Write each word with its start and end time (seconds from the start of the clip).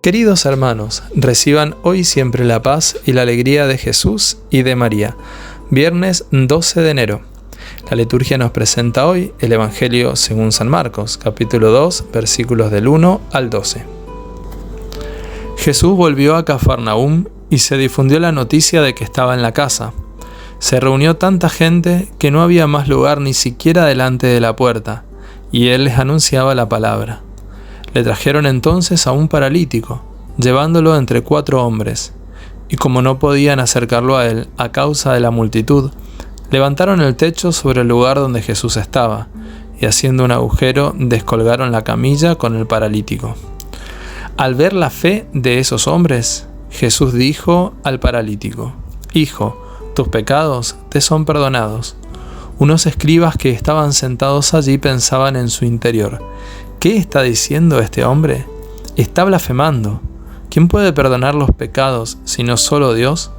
Queridos 0.00 0.46
hermanos, 0.46 1.02
reciban 1.12 1.74
hoy 1.82 2.04
siempre 2.04 2.44
la 2.44 2.62
paz 2.62 2.96
y 3.04 3.14
la 3.14 3.22
alegría 3.22 3.66
de 3.66 3.76
Jesús 3.76 4.38
y 4.48 4.62
de 4.62 4.76
María. 4.76 5.16
Viernes 5.70 6.26
12 6.30 6.82
de 6.82 6.90
enero. 6.90 7.20
La 7.90 7.96
liturgia 7.96 8.38
nos 8.38 8.52
presenta 8.52 9.08
hoy 9.08 9.32
el 9.40 9.52
Evangelio 9.52 10.14
según 10.14 10.52
San 10.52 10.68
Marcos, 10.68 11.18
capítulo 11.18 11.72
2, 11.72 12.12
versículos 12.12 12.70
del 12.70 12.86
1 12.86 13.20
al 13.32 13.50
12. 13.50 13.84
Jesús 15.56 15.96
volvió 15.96 16.36
a 16.36 16.44
Cafarnaúm 16.44 17.24
y 17.50 17.58
se 17.58 17.76
difundió 17.76 18.20
la 18.20 18.30
noticia 18.30 18.80
de 18.82 18.94
que 18.94 19.02
estaba 19.02 19.34
en 19.34 19.42
la 19.42 19.52
casa. 19.52 19.94
Se 20.60 20.78
reunió 20.78 21.16
tanta 21.16 21.48
gente 21.48 22.08
que 22.20 22.30
no 22.30 22.42
había 22.42 22.68
más 22.68 22.86
lugar 22.86 23.20
ni 23.20 23.34
siquiera 23.34 23.84
delante 23.84 24.28
de 24.28 24.40
la 24.40 24.54
puerta, 24.54 25.02
y 25.50 25.70
él 25.70 25.82
les 25.82 25.98
anunciaba 25.98 26.54
la 26.54 26.68
palabra. 26.68 27.22
Le 27.94 28.02
trajeron 28.02 28.46
entonces 28.46 29.06
a 29.06 29.12
un 29.12 29.28
paralítico, 29.28 30.02
llevándolo 30.36 30.96
entre 30.96 31.22
cuatro 31.22 31.64
hombres, 31.64 32.12
y 32.68 32.76
como 32.76 33.02
no 33.02 33.18
podían 33.18 33.60
acercarlo 33.60 34.16
a 34.16 34.26
él 34.26 34.48
a 34.56 34.70
causa 34.70 35.12
de 35.12 35.20
la 35.20 35.30
multitud, 35.30 35.90
levantaron 36.50 37.00
el 37.00 37.16
techo 37.16 37.52
sobre 37.52 37.80
el 37.82 37.88
lugar 37.88 38.18
donde 38.18 38.42
Jesús 38.42 38.76
estaba, 38.76 39.28
y 39.80 39.86
haciendo 39.86 40.24
un 40.24 40.32
agujero 40.32 40.94
descolgaron 40.98 41.72
la 41.72 41.84
camilla 41.84 42.34
con 42.34 42.56
el 42.56 42.66
paralítico. 42.66 43.34
Al 44.36 44.54
ver 44.54 44.72
la 44.72 44.90
fe 44.90 45.26
de 45.32 45.58
esos 45.58 45.88
hombres, 45.88 46.46
Jesús 46.70 47.12
dijo 47.12 47.74
al 47.84 48.00
paralítico, 48.00 48.72
Hijo, 49.12 49.60
tus 49.94 50.08
pecados 50.08 50.76
te 50.90 51.00
son 51.00 51.24
perdonados. 51.24 51.96
Unos 52.58 52.86
escribas 52.86 53.36
que 53.36 53.50
estaban 53.50 53.92
sentados 53.92 54.52
allí 54.54 54.78
pensaban 54.78 55.36
en 55.36 55.48
su 55.48 55.64
interior, 55.64 56.20
¿qué 56.80 56.96
está 56.96 57.22
diciendo 57.22 57.80
este 57.80 58.04
hombre? 58.04 58.46
Está 58.96 59.24
blasfemando. 59.24 60.00
¿Quién 60.50 60.68
puede 60.68 60.92
perdonar 60.92 61.34
los 61.34 61.50
pecados 61.50 62.18
sino 62.24 62.56
solo 62.56 62.94
Dios? 62.94 63.30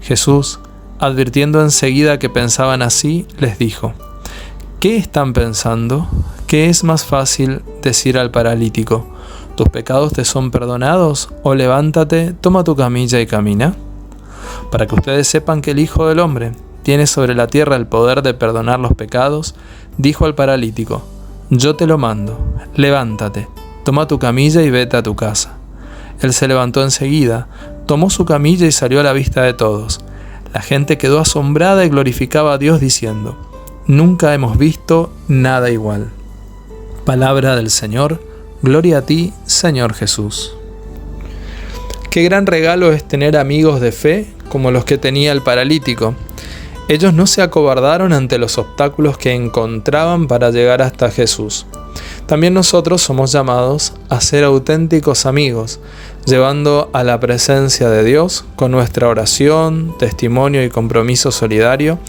Jesús, 0.00 0.60
advirtiendo 0.98 1.60
enseguida 1.60 2.18
que 2.18 2.30
pensaban 2.30 2.82
así, 2.82 3.26
les 3.38 3.58
dijo, 3.58 3.92
¿qué 4.80 4.96
están 4.96 5.32
pensando? 5.32 6.08
¿Qué 6.46 6.68
es 6.68 6.82
más 6.82 7.04
fácil 7.04 7.62
decir 7.82 8.18
al 8.18 8.30
paralítico? 8.30 9.06
¿Tus 9.56 9.68
pecados 9.68 10.12
te 10.12 10.24
son 10.24 10.50
perdonados? 10.50 11.28
O 11.42 11.54
levántate, 11.54 12.32
toma 12.32 12.64
tu 12.64 12.74
camilla 12.76 13.20
y 13.20 13.26
camina 13.26 13.74
para 14.70 14.86
que 14.86 14.94
ustedes 14.94 15.28
sepan 15.28 15.62
que 15.62 15.72
el 15.72 15.78
Hijo 15.78 16.08
del 16.08 16.20
Hombre 16.20 16.52
tiene 16.82 17.06
sobre 17.06 17.34
la 17.34 17.46
tierra 17.46 17.76
el 17.76 17.86
poder 17.86 18.22
de 18.22 18.34
perdonar 18.34 18.80
los 18.80 18.94
pecados, 18.94 19.54
dijo 19.98 20.24
al 20.24 20.34
paralítico, 20.34 21.02
Yo 21.52 21.74
te 21.74 21.88
lo 21.88 21.98
mando, 21.98 22.38
levántate, 22.76 23.48
toma 23.84 24.06
tu 24.06 24.20
camilla 24.20 24.62
y 24.62 24.70
vete 24.70 24.96
a 24.96 25.02
tu 25.02 25.16
casa. 25.16 25.56
Él 26.20 26.32
se 26.32 26.46
levantó 26.46 26.80
enseguida, 26.84 27.48
tomó 27.86 28.08
su 28.08 28.24
camilla 28.24 28.66
y 28.68 28.72
salió 28.72 29.00
a 29.00 29.02
la 29.02 29.12
vista 29.12 29.42
de 29.42 29.52
todos. 29.52 30.00
La 30.54 30.62
gente 30.62 30.96
quedó 30.96 31.18
asombrada 31.18 31.84
y 31.84 31.88
glorificaba 31.88 32.52
a 32.52 32.58
Dios 32.58 32.78
diciendo, 32.78 33.36
Nunca 33.88 34.32
hemos 34.32 34.58
visto 34.58 35.12
nada 35.26 35.72
igual. 35.72 36.10
Palabra 37.04 37.56
del 37.56 37.70
Señor, 37.70 38.22
gloria 38.62 38.98
a 38.98 39.02
ti, 39.02 39.32
Señor 39.44 39.94
Jesús. 39.94 40.54
Qué 42.10 42.22
gran 42.22 42.46
regalo 42.46 42.92
es 42.92 43.02
tener 43.02 43.36
amigos 43.36 43.80
de 43.80 43.90
fe 43.90 44.32
como 44.50 44.70
los 44.70 44.84
que 44.84 44.98
tenía 44.98 45.32
el 45.32 45.42
paralítico. 45.42 46.14
Ellos 46.90 47.14
no 47.14 47.28
se 47.28 47.40
acobardaron 47.40 48.12
ante 48.12 48.36
los 48.36 48.58
obstáculos 48.58 49.16
que 49.16 49.32
encontraban 49.32 50.26
para 50.26 50.50
llegar 50.50 50.82
hasta 50.82 51.08
Jesús. 51.08 51.64
También 52.26 52.52
nosotros 52.52 53.00
somos 53.00 53.30
llamados 53.30 53.92
a 54.08 54.20
ser 54.20 54.42
auténticos 54.42 55.24
amigos, 55.24 55.78
llevando 56.26 56.90
a 56.92 57.04
la 57.04 57.20
presencia 57.20 57.88
de 57.88 58.02
Dios 58.02 58.44
con 58.56 58.72
nuestra 58.72 59.06
oración, 59.06 59.94
testimonio 60.00 60.64
y 60.64 60.68
compromiso 60.68 61.30
solidario 61.30 62.00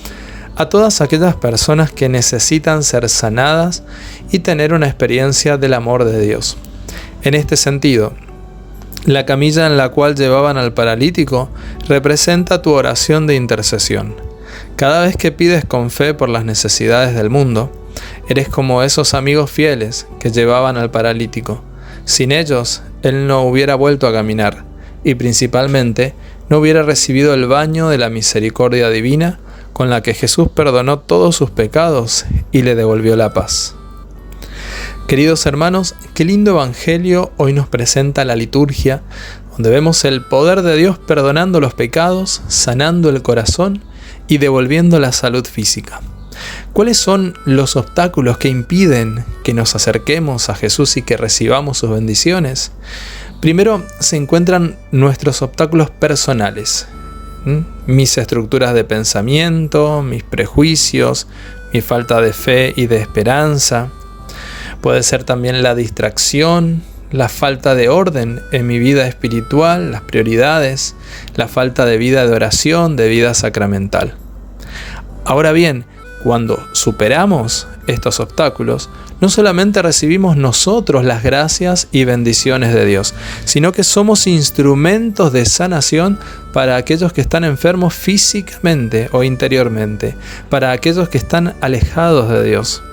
a 0.55 0.67
todas 0.67 0.99
aquellas 1.01 1.35
personas 1.35 1.91
que 1.91 2.09
necesitan 2.09 2.81
ser 2.81 3.07
sanadas 3.07 3.83
y 4.31 4.39
tener 4.39 4.73
una 4.73 4.87
experiencia 4.87 5.57
del 5.57 5.75
amor 5.75 6.05
de 6.05 6.19
Dios. 6.19 6.57
En 7.21 7.35
este 7.35 7.55
sentido, 7.55 8.13
la 9.05 9.27
camilla 9.27 9.67
en 9.67 9.77
la 9.77 9.89
cual 9.89 10.15
llevaban 10.15 10.57
al 10.57 10.73
paralítico 10.73 11.49
representa 11.87 12.63
tu 12.63 12.71
oración 12.71 13.27
de 13.27 13.35
intercesión. 13.35 14.30
Cada 14.75 15.01
vez 15.01 15.15
que 15.15 15.31
pides 15.31 15.65
con 15.65 15.89
fe 15.89 16.13
por 16.13 16.29
las 16.29 16.45
necesidades 16.45 17.15
del 17.15 17.29
mundo, 17.29 17.71
eres 18.27 18.49
como 18.49 18.83
esos 18.83 19.13
amigos 19.13 19.51
fieles 19.51 20.07
que 20.19 20.31
llevaban 20.31 20.77
al 20.77 20.91
paralítico. 20.91 21.63
Sin 22.05 22.31
ellos, 22.31 22.81
él 23.03 23.27
no 23.27 23.41
hubiera 23.43 23.75
vuelto 23.75 24.07
a 24.07 24.13
caminar 24.13 24.63
y 25.03 25.15
principalmente 25.15 26.13
no 26.49 26.59
hubiera 26.59 26.83
recibido 26.83 27.33
el 27.33 27.47
baño 27.47 27.89
de 27.89 27.97
la 27.97 28.09
misericordia 28.09 28.89
divina 28.89 29.39
con 29.73 29.89
la 29.89 30.01
que 30.01 30.13
Jesús 30.13 30.49
perdonó 30.49 30.99
todos 30.99 31.35
sus 31.35 31.49
pecados 31.49 32.25
y 32.51 32.61
le 32.61 32.75
devolvió 32.75 33.15
la 33.15 33.33
paz. 33.33 33.75
Queridos 35.07 35.45
hermanos, 35.45 35.95
qué 36.13 36.23
lindo 36.23 36.51
Evangelio 36.51 37.31
hoy 37.37 37.53
nos 37.53 37.67
presenta 37.67 38.23
la 38.23 38.35
liturgia, 38.35 39.01
donde 39.53 39.69
vemos 39.69 40.05
el 40.05 40.23
poder 40.23 40.61
de 40.61 40.77
Dios 40.77 40.99
perdonando 40.99 41.59
los 41.59 41.73
pecados, 41.73 42.41
sanando 42.47 43.09
el 43.09 43.21
corazón 43.21 43.81
y 44.31 44.37
devolviendo 44.37 44.97
la 44.97 45.11
salud 45.11 45.45
física. 45.45 45.99
¿Cuáles 46.73 46.97
son 46.97 47.37
los 47.45 47.75
obstáculos 47.75 48.37
que 48.37 48.47
impiden 48.47 49.25
que 49.43 49.53
nos 49.53 49.75
acerquemos 49.75 50.49
a 50.49 50.55
Jesús 50.55 50.95
y 50.97 51.01
que 51.01 51.17
recibamos 51.17 51.79
sus 51.79 51.89
bendiciones? 51.89 52.71
Primero 53.41 53.83
se 53.99 54.15
encuentran 54.15 54.77
nuestros 54.91 55.41
obstáculos 55.41 55.89
personales, 55.89 56.87
mis 57.85 58.17
estructuras 58.17 58.73
de 58.73 58.85
pensamiento, 58.85 60.01
mis 60.01 60.23
prejuicios, 60.23 61.27
mi 61.73 61.81
falta 61.81 62.21
de 62.21 62.31
fe 62.31 62.73
y 62.75 62.87
de 62.87 62.97
esperanza, 62.97 63.89
Puede 64.81 65.03
ser 65.03 65.23
también 65.23 65.61
la 65.61 65.75
distracción, 65.75 66.81
la 67.11 67.29
falta 67.29 67.75
de 67.75 67.89
orden 67.89 68.41
en 68.51 68.65
mi 68.65 68.79
vida 68.79 69.07
espiritual, 69.07 69.91
las 69.91 70.01
prioridades, 70.01 70.95
la 71.35 71.47
falta 71.47 71.85
de 71.85 71.97
vida 71.97 72.25
de 72.25 72.33
oración, 72.33 72.95
de 72.95 73.07
vida 73.07 73.35
sacramental. 73.35 74.15
Ahora 75.25 75.51
bien, 75.51 75.85
cuando 76.23 76.63
superamos 76.73 77.67
estos 77.87 78.19
obstáculos, 78.19 78.89
no 79.21 79.29
solamente 79.29 79.81
recibimos 79.81 80.35
nosotros 80.35 81.05
las 81.05 81.23
gracias 81.23 81.87
y 81.91 82.05
bendiciones 82.05 82.73
de 82.73 82.85
Dios, 82.85 83.13
sino 83.45 83.71
que 83.71 83.83
somos 83.83 84.25
instrumentos 84.27 85.31
de 85.31 85.45
sanación 85.45 86.19
para 86.53 86.75
aquellos 86.75 87.13
que 87.13 87.21
están 87.21 87.43
enfermos 87.43 87.93
físicamente 87.93 89.09
o 89.11 89.23
interiormente, 89.23 90.15
para 90.49 90.71
aquellos 90.71 91.09
que 91.09 91.19
están 91.19 91.55
alejados 91.61 92.29
de 92.29 92.43
Dios. 92.43 92.83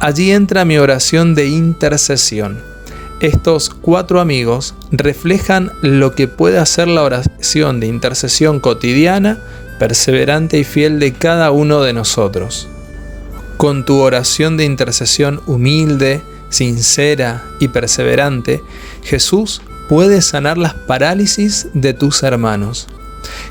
Allí 0.00 0.32
entra 0.32 0.64
mi 0.64 0.78
oración 0.78 1.36
de 1.36 1.46
intercesión. 1.46 2.58
Estos 3.20 3.70
cuatro 3.70 4.20
amigos 4.20 4.74
reflejan 4.90 5.70
lo 5.80 6.12
que 6.16 6.26
puede 6.26 6.58
hacer 6.58 6.88
la 6.88 7.04
oración 7.04 7.78
de 7.78 7.86
intercesión 7.86 8.58
cotidiana, 8.58 9.38
perseverante 9.82 10.60
y 10.60 10.62
fiel 10.62 11.00
de 11.00 11.12
cada 11.12 11.50
uno 11.50 11.80
de 11.82 11.92
nosotros. 11.92 12.68
Con 13.56 13.84
tu 13.84 13.98
oración 13.98 14.56
de 14.56 14.64
intercesión 14.64 15.40
humilde, 15.46 16.22
sincera 16.50 17.42
y 17.58 17.66
perseverante, 17.66 18.62
Jesús 19.02 19.60
puede 19.88 20.22
sanar 20.22 20.56
las 20.56 20.74
parálisis 20.74 21.66
de 21.74 21.94
tus 21.94 22.22
hermanos. 22.22 22.86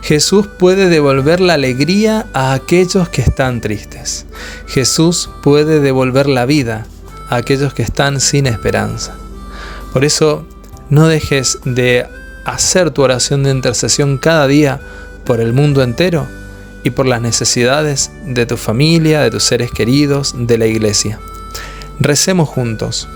Jesús 0.04 0.48
puede 0.48 0.88
devolver 0.88 1.42
la 1.42 1.56
alegría 1.56 2.28
a 2.32 2.54
aquellos 2.54 3.10
que 3.10 3.24
están 3.24 3.60
tristes. 3.60 4.26
Jesús 4.68 5.30
puede 5.44 5.82
devolver 5.82 6.28
la 6.28 6.46
vida 6.46 6.86
a 7.30 7.36
aquellos 7.36 7.74
que 7.74 7.84
están 7.84 8.22
sin 8.22 8.48
esperanza. 8.48 9.18
Por 9.92 10.06
eso, 10.06 10.46
no 10.90 11.08
dejes 11.10 11.60
de 11.66 12.08
hacer 12.46 12.92
tu 12.92 13.02
oración 13.02 13.44
de 13.44 13.52
intercesión 13.52 14.18
cada 14.18 14.48
día 14.48 14.80
por 15.26 15.40
el 15.40 15.54
mundo 15.54 15.84
entero 15.84 16.28
y 16.84 16.90
por 16.92 17.06
las 17.06 17.22
necesidades 17.22 18.12
de 18.26 18.46
tu 18.46 18.58
familia, 18.58 19.22
de 19.22 19.32
tus 19.32 19.44
seres 19.44 19.72
queridos, 19.72 20.34
de 20.38 20.58
la 20.58 20.66
iglesia. 20.66 21.20
Recemos 22.00 22.50
juntos. 22.50 23.08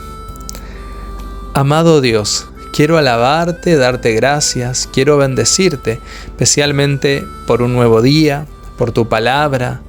Amado 1.54 2.02
Dios, 2.02 2.48
Quiero 2.76 2.98
alabarte, 2.98 3.78
darte 3.78 4.12
gracias, 4.12 4.90
quiero 4.92 5.16
bendecirte, 5.16 6.02
especialmente 6.26 7.26
por 7.48 7.62
un 7.62 7.72
nuevo 7.72 8.02
día, 8.02 8.48
por 8.78 8.92
tu 8.92 9.08
palabra, 9.08 9.80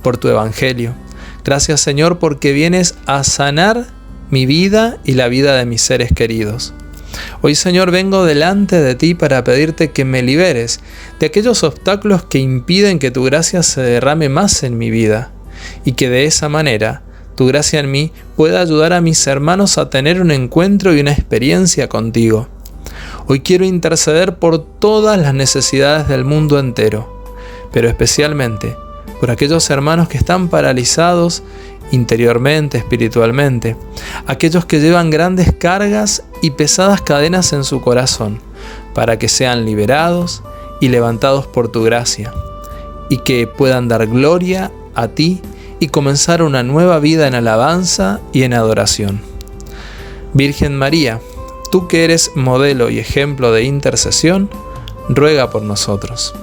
por 0.00 0.16
tu 0.16 0.28
evangelio. 0.28 0.94
Gracias 1.44 1.80
Señor 1.80 2.20
porque 2.20 2.52
vienes 2.52 2.94
a 3.06 3.24
sanar 3.24 3.88
mi 4.30 4.46
vida 4.46 4.98
y 5.02 5.14
la 5.14 5.26
vida 5.26 5.56
de 5.56 5.66
mis 5.66 5.82
seres 5.82 6.12
queridos. 6.14 6.72
Hoy 7.42 7.54
Señor 7.54 7.90
vengo 7.90 8.24
delante 8.24 8.80
de 8.80 8.94
ti 8.94 9.14
para 9.14 9.44
pedirte 9.44 9.90
que 9.90 10.04
me 10.04 10.22
liberes 10.22 10.80
de 11.20 11.26
aquellos 11.26 11.62
obstáculos 11.62 12.24
que 12.24 12.38
impiden 12.38 12.98
que 12.98 13.10
tu 13.10 13.24
gracia 13.24 13.62
se 13.62 13.80
derrame 13.82 14.28
más 14.28 14.62
en 14.62 14.78
mi 14.78 14.90
vida 14.90 15.30
y 15.84 15.92
que 15.92 16.10
de 16.10 16.24
esa 16.24 16.48
manera 16.48 17.02
tu 17.36 17.46
gracia 17.46 17.80
en 17.80 17.90
mí 17.90 18.12
pueda 18.36 18.60
ayudar 18.60 18.92
a 18.92 19.00
mis 19.00 19.26
hermanos 19.26 19.78
a 19.78 19.90
tener 19.90 20.20
un 20.20 20.30
encuentro 20.30 20.94
y 20.94 21.00
una 21.00 21.12
experiencia 21.12 21.88
contigo. 21.88 22.48
Hoy 23.26 23.40
quiero 23.40 23.64
interceder 23.64 24.36
por 24.36 24.64
todas 24.64 25.18
las 25.18 25.34
necesidades 25.34 26.08
del 26.08 26.24
mundo 26.24 26.58
entero, 26.58 27.24
pero 27.72 27.88
especialmente 27.88 28.74
por 29.20 29.30
aquellos 29.30 29.68
hermanos 29.70 30.08
que 30.08 30.18
están 30.18 30.48
paralizados 30.48 31.42
interiormente, 31.92 32.78
espiritualmente, 32.78 33.76
aquellos 34.26 34.64
que 34.64 34.80
llevan 34.80 35.10
grandes 35.10 35.52
cargas 35.52 36.24
y 36.42 36.50
pesadas 36.50 37.00
cadenas 37.00 37.52
en 37.52 37.64
su 37.64 37.80
corazón, 37.80 38.40
para 38.94 39.18
que 39.18 39.28
sean 39.28 39.64
liberados 39.64 40.42
y 40.80 40.88
levantados 40.88 41.46
por 41.46 41.68
tu 41.68 41.82
gracia, 41.82 42.32
y 43.08 43.18
que 43.18 43.46
puedan 43.46 43.88
dar 43.88 44.06
gloria 44.06 44.72
a 44.94 45.08
ti 45.08 45.40
y 45.78 45.88
comenzar 45.88 46.42
una 46.42 46.62
nueva 46.62 46.98
vida 46.98 47.28
en 47.28 47.34
alabanza 47.34 48.20
y 48.32 48.42
en 48.42 48.54
adoración. 48.54 49.20
Virgen 50.32 50.76
María, 50.76 51.20
tú 51.70 51.88
que 51.88 52.04
eres 52.04 52.32
modelo 52.34 52.90
y 52.90 52.98
ejemplo 52.98 53.52
de 53.52 53.64
intercesión, 53.64 54.50
ruega 55.08 55.50
por 55.50 55.62
nosotros. 55.62 56.34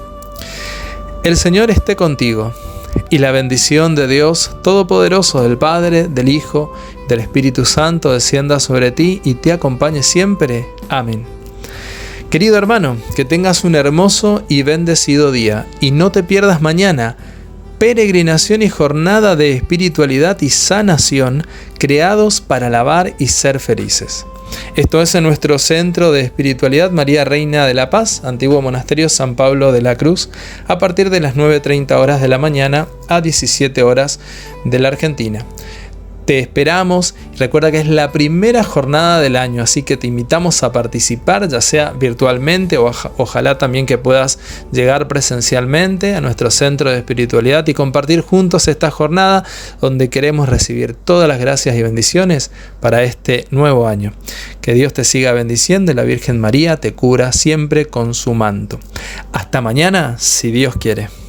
El 1.23 1.37
Señor 1.37 1.71
esté 1.71 1.95
contigo, 1.95 2.53
y 3.13 3.19
la 3.19 3.29
bendición 3.29 3.93
de 3.93 4.07
Dios 4.07 4.49
Todopoderoso, 4.63 5.43
del 5.43 5.59
Padre, 5.59 6.07
del 6.07 6.29
Hijo, 6.29 6.73
del 7.07 7.19
Espíritu 7.19 7.63
Santo, 7.63 8.11
descienda 8.11 8.59
sobre 8.59 8.89
ti 8.89 9.21
y 9.23 9.35
te 9.35 9.51
acompañe 9.51 10.01
siempre. 10.01 10.65
Amén. 10.89 11.23
Querido 12.31 12.57
hermano, 12.57 12.97
que 13.15 13.23
tengas 13.23 13.65
un 13.65 13.75
hermoso 13.75 14.41
y 14.49 14.63
bendecido 14.63 15.31
día, 15.31 15.67
y 15.79 15.91
no 15.91 16.11
te 16.11 16.23
pierdas 16.23 16.63
mañana 16.63 17.15
peregrinación 17.77 18.63
y 18.63 18.69
jornada 18.69 19.35
de 19.35 19.53
espiritualidad 19.53 20.41
y 20.41 20.49
sanación 20.49 21.45
creados 21.77 22.41
para 22.41 22.65
alabar 22.65 23.13
y 23.19 23.27
ser 23.27 23.59
felices. 23.59 24.25
Esto 24.75 25.01
es 25.01 25.13
en 25.15 25.23
nuestro 25.23 25.59
centro 25.59 26.11
de 26.11 26.21
espiritualidad 26.21 26.91
María 26.91 27.25
Reina 27.25 27.67
de 27.67 27.73
la 27.73 27.89
Paz, 27.89 28.23
antiguo 28.23 28.61
monasterio 28.61 29.09
San 29.09 29.35
Pablo 29.35 29.71
de 29.71 29.81
la 29.81 29.95
Cruz, 29.95 30.29
a 30.67 30.77
partir 30.77 31.09
de 31.09 31.19
las 31.19 31.35
9.30 31.35 31.91
horas 31.93 32.21
de 32.21 32.27
la 32.27 32.37
mañana 32.37 32.87
a 33.07 33.21
17 33.21 33.83
horas 33.83 34.19
de 34.65 34.79
la 34.79 34.87
Argentina. 34.87 35.45
Te 36.25 36.39
esperamos. 36.39 37.15
Recuerda 37.37 37.71
que 37.71 37.79
es 37.79 37.87
la 37.87 38.11
primera 38.11 38.63
jornada 38.63 39.19
del 39.19 39.35
año, 39.35 39.61
así 39.61 39.83
que 39.83 39.97
te 39.97 40.07
invitamos 40.07 40.63
a 40.63 40.71
participar, 40.71 41.47
ya 41.49 41.59
sea 41.61 41.91
virtualmente 41.91 42.77
o 42.77 42.91
ojalá 43.17 43.57
también 43.57 43.85
que 43.85 43.97
puedas 43.97 44.39
llegar 44.71 45.07
presencialmente 45.07 46.15
a 46.15 46.21
nuestro 46.21 46.49
centro 46.51 46.91
de 46.91 46.97
espiritualidad 46.97 47.67
y 47.67 47.73
compartir 47.73 48.21
juntos 48.21 48.67
esta 48.67 48.91
jornada 48.91 49.43
donde 49.81 50.09
queremos 50.09 50.47
recibir 50.47 50.93
todas 50.93 51.27
las 51.27 51.39
gracias 51.39 51.75
y 51.75 51.83
bendiciones 51.83 52.51
para 52.79 53.03
este 53.03 53.47
nuevo 53.51 53.87
año. 53.87 54.13
Que 54.61 54.73
Dios 54.73 54.93
te 54.93 55.03
siga 55.03 55.33
bendiciendo 55.33 55.91
y 55.91 55.95
la 55.95 56.03
Virgen 56.03 56.39
María 56.39 56.77
te 56.77 56.93
cura 56.93 57.31
siempre 57.33 57.85
con 57.87 58.13
su 58.13 58.33
manto. 58.33 58.79
Hasta 59.31 59.61
mañana, 59.61 60.15
si 60.19 60.51
Dios 60.51 60.75
quiere. 60.77 61.22